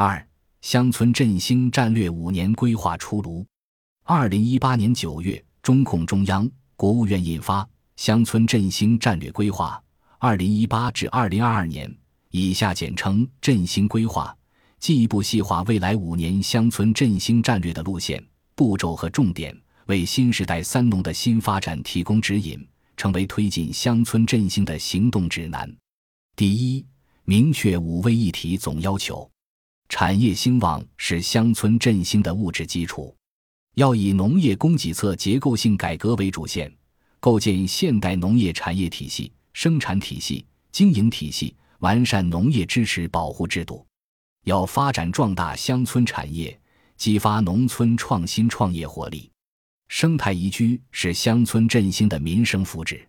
[0.00, 0.24] 二、
[0.60, 3.44] 乡村振兴战略五年规划出炉。
[4.04, 7.64] 二零一八年九月，中共中央、国务院印发
[7.96, 9.82] 《乡村振兴战略规划
[10.20, 11.90] （二零一八至二零二二年）》，
[12.30, 14.32] 以下简称“振兴规划”，
[14.78, 18.24] 进一步细化未来五年乡村振兴战略的路线、
[18.54, 19.52] 步骤和重点，
[19.86, 22.64] 为新时代“三农”的新发展提供指引，
[22.96, 25.68] 成为推进乡村振兴的行动指南。
[26.36, 26.86] 第一，
[27.24, 29.28] 明确五位一体总要求。
[29.88, 33.14] 产业兴旺是乡村振兴的物质基础，
[33.74, 36.70] 要以农业供给侧结构性改革为主线，
[37.20, 43.84] 构建现代农业产业体系、生产体系、经营体系，完善农业支持保护制度。
[44.44, 46.58] 要发展壮大乡村产业，
[46.96, 49.30] 激发农村创新创业活力。
[49.88, 53.00] 生态宜居是乡村振兴的民生福祉。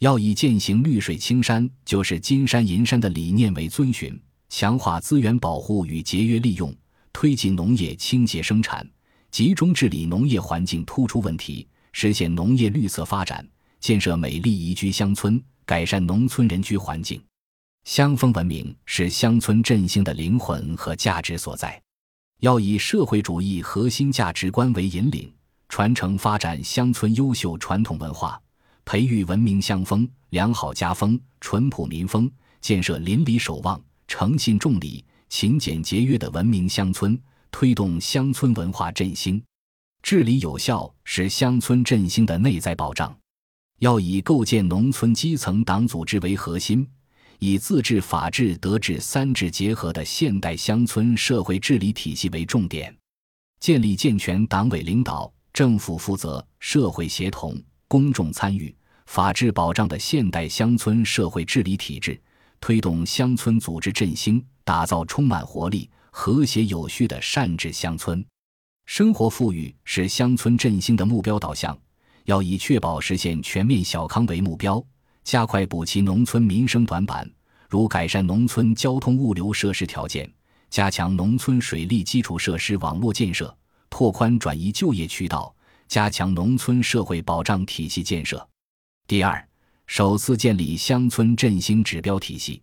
[0.00, 6.74] 要以践行“绿水青山就是金山银山”的理念为遵循，强化资源保护与节约利用，
[7.12, 8.88] 推进农业清洁生产，
[9.30, 13.46] 集中治理农业环境突出问题，实现农业绿色发展，
[13.80, 17.22] 建设美丽宜居乡村，改善农村人居环境。
[17.84, 21.80] 乡风文明是乡村振兴的灵魂和价值所在。
[22.40, 25.32] 要以社会主义核心价值观为引领，
[25.68, 28.40] 传承发展乡村优秀传统文化。
[28.84, 37.16] 培育文明乡风、良好家风、淳朴民风，建设邻里守望、诚信重礼、勤俭节约的文明乡村，
[37.52, 39.40] 推动乡村文化振兴。
[40.02, 43.16] 治理有效是乡村振兴的内在保障。
[43.80, 46.88] 要以构建农村基层党组织为核心，
[47.38, 52.92] 以自治、法治、德治三治结合的现代乡村社会治理体系为重点，
[53.60, 57.56] 建立健全党委领导、政府负责、社会协同。
[57.86, 58.74] 公众参与、
[59.06, 62.20] 法治保障的现代乡村社会治理体制，
[62.60, 68.24] 推动乡村组织振兴，打造充满活力、和谐有序的善治乡村。
[68.86, 71.78] 生活富裕是乡村振兴的目标导向，
[72.24, 74.82] 要以确保实现全面小康为目标，
[75.24, 77.30] 加快补齐农村民生短板，
[77.68, 80.30] 如改善农村交通物流设施条件，
[80.70, 83.54] 加强农村水利基础设施网络建设，
[83.90, 85.54] 拓宽转移就业渠道。
[85.86, 88.46] 加强农村社会保障体系建设。
[89.06, 89.47] 第二，
[89.88, 92.60] 首次建立乡村振兴指标体系。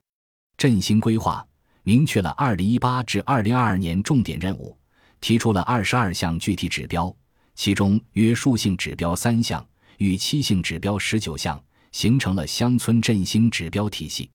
[0.58, 1.46] 振兴规划
[1.84, 4.78] 明确了2018至2022年重点任务，
[5.19, 7.14] 提出了22项具体指标，
[7.56, 9.66] 其中约束性指标三项，
[9.97, 14.30] 预期性指标十九项，形成了乡村振兴指标体系。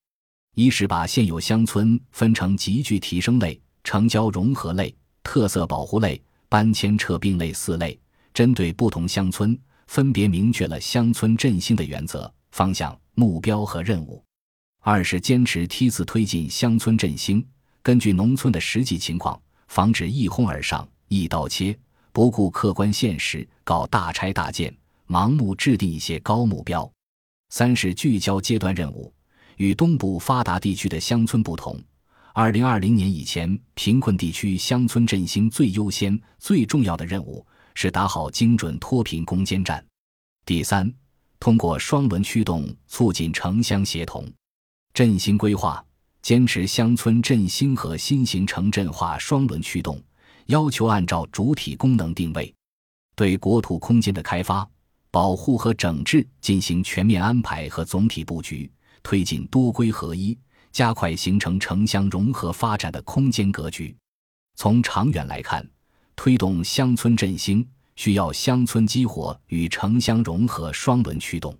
[0.56, 4.92] 一是把现有乡村分成集聚提升类、城郊融合类、
[5.22, 7.98] 特色保护类、搬迁撤并类四类。
[8.34, 9.56] 针对不同乡村，
[9.86, 14.22] 分别明确了乡村振兴的原则、方向、目标和任务。
[14.80, 17.46] 二是坚持梯次推进乡村振兴，
[17.82, 21.78] 根据农村的实际情况，防止一哄而上、一刀切，
[22.12, 24.74] 不顾客观现实搞大拆大建，
[25.06, 26.90] 盲目制定一些高目标。
[27.50, 29.12] 三是聚焦阶段任务，
[29.56, 31.78] 与东部发达地区的乡村不同，
[32.32, 37.46] 二零二零年以前，贫困地区乡村振兴最优先、最重要的任务。
[37.72, 39.82] 是打好精准脱贫攻坚战。
[40.44, 40.92] 第三，
[41.40, 44.30] 通过双轮驱动促进城乡协同。
[44.94, 45.84] 振兴规划
[46.22, 50.00] 坚持乡村振兴和新型城镇化双轮驱动，
[50.46, 52.54] 要求按照主体功能定位，
[53.16, 54.68] 对国土空间的开发、
[55.10, 58.70] 保护和整治进行全面安排和总体布局，
[59.02, 60.38] 推进多规合一，
[60.70, 63.96] 加快形成城乡融合发展的空间格局。
[64.54, 65.68] 从长远来看。
[66.16, 67.66] 推动乡村振兴
[68.00, 71.54] 需要乡村激活与城乡融合双轮驱动，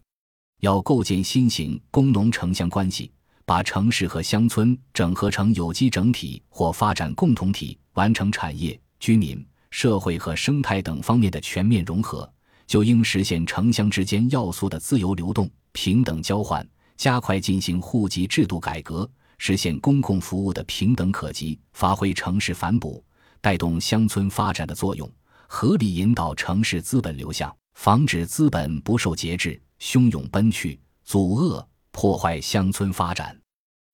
[0.60, 3.12] 要构建新型工农城乡关系，
[3.44, 12.26] 把城市和乡村整合成有机整体或发展共同体，完成产业、居民、社会和生态等方面的全面融合，
[12.66, 23.04] 就应实现城乡之间要素的自由流动、平等交换，加快进行户籍制度改革，实现公共服务的平等可及，发挥城市反哺。
[23.42, 25.10] 带动乡村发展的作用，
[25.52, 33.37] 合理引导城市资本流向，防止资本不受节制、汹涌奔去，阻遏破坏乡村发展。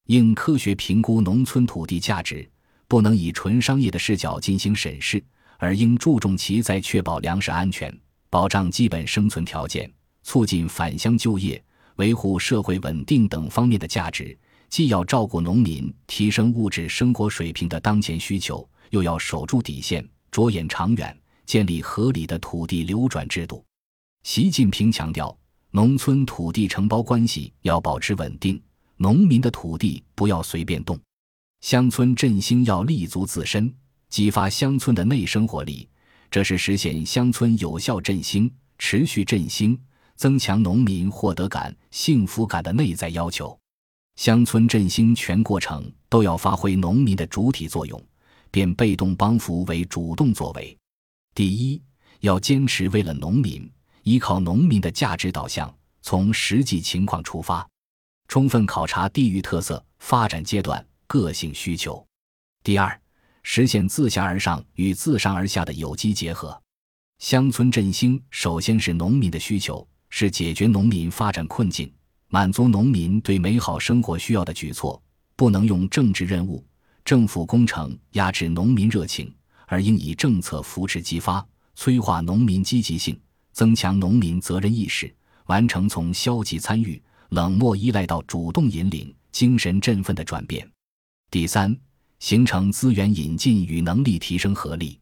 [0.09, 2.47] 应科学评估农村土地价值，
[2.87, 5.25] 不能以纯商业的视角进行审视，
[5.57, 7.91] 而应注重其在确保粮食安全、
[8.29, 9.91] 保障基本生存条件、
[10.23, 11.61] 促进返乡就业、
[11.97, 14.39] 维护社会稳定等方面的价值。
[14.69, 18.69] 既要照顾农民提升物质生活水平的当前需求。
[18.91, 23.65] 又要守住底线，着眼长远，建立合理的土地流转制度。
[24.25, 25.35] 习近平强调，
[25.71, 28.61] 农村土地承包关系要保持稳定，
[28.97, 30.99] 农民的土地不要随便动。
[31.61, 33.73] 乡村振兴要立足自身，
[34.09, 35.89] 激发乡村的内生活力，
[36.31, 39.79] 这是实现乡村有效振兴、持续振兴、
[40.17, 43.59] 增强农民获得感、幸福感的内在要求。
[44.17, 48.03] 乡村振兴全过程都要发挥农民的主体作用，
[48.51, 50.77] 变被动帮扶为主动作为。
[51.37, 51.83] 第一，
[52.21, 53.71] 要坚持为了农民，
[54.05, 57.69] 依靠农民的价值导向，从实际情况出发，
[58.27, 60.83] 充分考察地域特色、发展阶段。
[61.07, 62.05] 个性需求。
[62.65, 62.99] 第二，
[63.43, 66.59] 实现自下而上与自上而下的有机结合。
[67.19, 71.93] 乡村振兴首先是农民的需求，是解决农民发展困境、
[72.29, 75.01] 满足农民对美好生活需要的举措。
[75.37, 76.65] 不能用政治任务、
[77.05, 79.31] 政府工程压制农民热情，
[79.67, 83.19] 而应以政策扶持激发、催化农民积极性，
[83.53, 85.15] 增强农民责任意识，
[85.47, 90.69] 完成从消极参与、冷漠依赖到主动引领、精神振奋的转变。
[91.31, 91.77] 第三，
[92.21, 94.99] 形成资源引进与能力提升合力，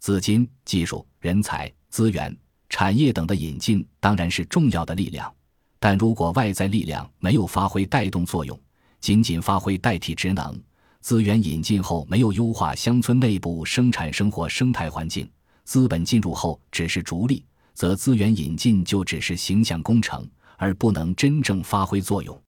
[0.00, 2.36] 资金、技术、人才、资源、
[2.68, 5.32] 产业等的引进当然是重要的力量，
[5.78, 8.58] 但如果外在力量没有发挥带动作用，
[9.00, 10.60] 仅仅发挥代替职能，
[11.00, 15.30] 资源引进后没有优化乡村内部生产生活生态环境，
[15.64, 22.38] 资本进入后只是逐利，则资源引进就只是形象工程，而不能真正发挥作用。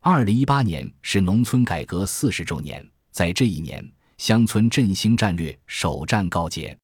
[0.00, 3.84] 二零一八年是农村改革四十周年，在这一年，
[4.16, 6.76] 乡村振兴战略首战告捷。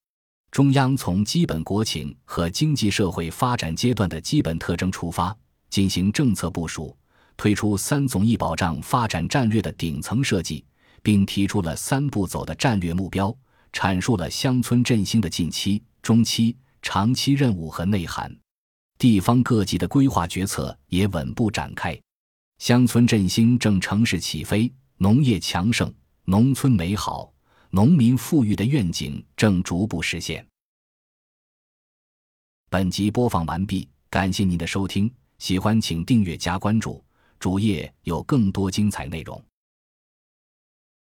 [0.51, 5.35] 中央从基本国情和经济社会发展阶段的基本特征出发，
[5.71, 6.97] 进行政策部署，
[7.37, 10.65] 推出三总一保障发展战略的顶层设计，
[11.05, 13.37] 并提出了三步走的战略目标，
[13.75, 18.35] 阐述了乡村振兴的近期、中期、长期任务和内涵。
[18.97, 21.97] 地方各级的规划决策也稳步展开。
[22.59, 25.93] 乡村振兴正乘势起飞，农业强盛、
[26.25, 27.31] 农村美好、
[27.69, 30.45] 农民富裕的愿景正逐步实现。
[32.71, 37.05] 本集播放完毕，感谢您的收听，喜欢请订阅加关注，
[37.39, 39.45] 主页有更多精彩内容。